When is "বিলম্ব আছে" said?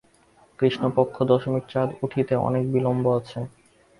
2.73-3.39